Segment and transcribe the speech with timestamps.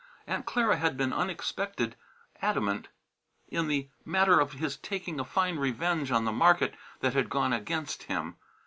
[0.25, 1.95] Aunt Clara had been unexpected
[2.41, 2.87] adamant
[3.49, 7.53] in the matter of his taking a fine revenge on the market that had gone
[7.53, 8.37] against him.